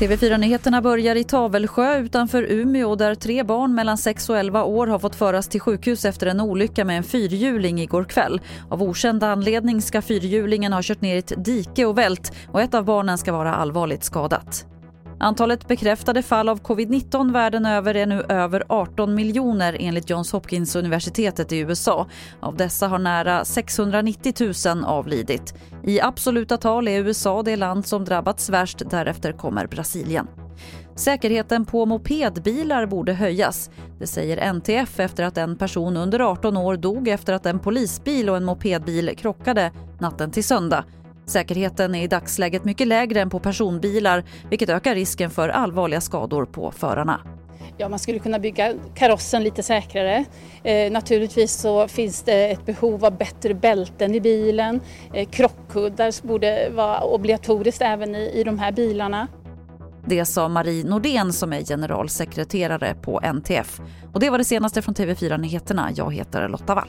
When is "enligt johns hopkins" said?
19.80-20.76